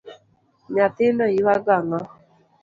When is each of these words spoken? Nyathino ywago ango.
Nyathino 0.73 1.25
ywago 1.37 1.71
ango. 1.79 1.99